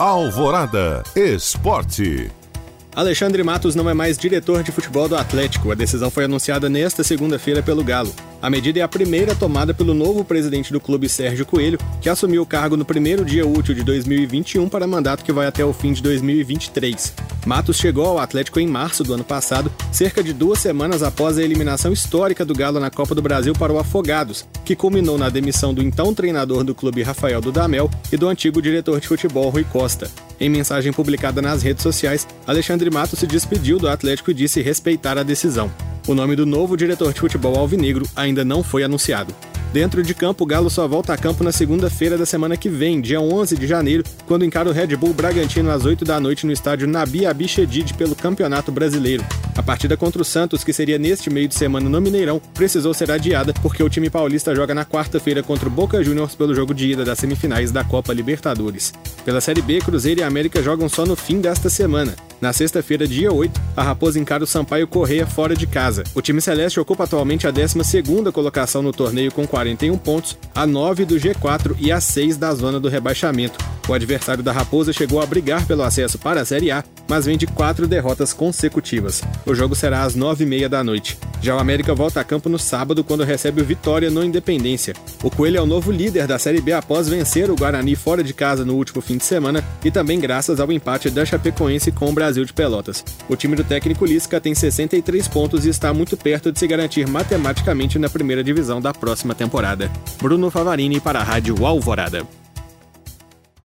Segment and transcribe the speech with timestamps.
[0.00, 2.30] Alvorada Esporte.
[2.96, 5.70] Alexandre Matos não é mais diretor de futebol do Atlético.
[5.70, 8.10] A decisão foi anunciada nesta segunda-feira pelo Galo.
[8.40, 12.40] A medida é a primeira tomada pelo novo presidente do clube, Sérgio Coelho, que assumiu
[12.40, 15.92] o cargo no primeiro dia útil de 2021 para mandato que vai até o fim
[15.92, 17.12] de 2023.
[17.46, 21.42] Matos chegou ao Atlético em março do ano passado, cerca de duas semanas após a
[21.42, 25.72] eliminação histórica do Galo na Copa do Brasil para o Afogados, que culminou na demissão
[25.72, 30.10] do então treinador do clube Rafael Dudamel e do antigo diretor de futebol Rui Costa.
[30.38, 35.18] Em mensagem publicada nas redes sociais, Alexandre Matos se despediu do Atlético e disse respeitar
[35.18, 35.70] a decisão.
[36.06, 39.34] O nome do novo diretor de futebol alvinegro ainda não foi anunciado.
[39.72, 43.00] Dentro de campo, o Galo só volta a campo na segunda-feira da semana que vem,
[43.00, 46.50] dia 11 de janeiro, quando encara o Red Bull Bragantino às 8 da noite no
[46.50, 49.24] estádio Nabi Abichedid pelo Campeonato Brasileiro.
[49.56, 53.12] A partida contra o Santos, que seria neste meio de semana no Mineirão, precisou ser
[53.12, 56.90] adiada porque o time paulista joga na quarta-feira contra o Boca Juniors pelo jogo de
[56.90, 58.92] ida das semifinais da Copa Libertadores.
[59.24, 62.16] Pela Série B, Cruzeiro e América jogam só no fim desta semana.
[62.40, 66.04] Na sexta-feira, dia 8, a Raposa encara o Sampaio Correia fora de casa.
[66.14, 71.04] O time celeste ocupa atualmente a 12ª colocação no torneio com 41 pontos, a 9
[71.04, 73.58] do G4 e a 6 da zona do rebaixamento.
[73.86, 77.36] O adversário da Raposa chegou a brigar pelo acesso para a Série A, mas vem
[77.36, 79.20] de quatro derrotas consecutivas.
[79.44, 81.18] O jogo será às 9h30 da noite.
[81.42, 84.94] Já o América volta a campo no sábado quando recebe o Vitória no Independência.
[85.20, 88.32] O Coelho é o novo líder da Série B após vencer o Guarani fora de
[88.32, 92.12] casa no último fim de semana e também graças ao empate da Chapecoense com o
[92.12, 93.04] Brasil de Pelotas.
[93.28, 97.08] O time do técnico Lisca tem 63 pontos e está muito perto de se garantir
[97.08, 99.90] matematicamente na primeira divisão da próxima temporada.
[100.22, 102.39] Bruno Favarini para a Rádio Alvorada.